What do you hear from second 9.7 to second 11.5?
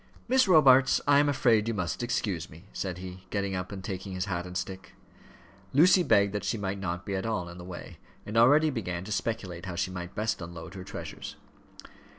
she might best unload her treasures.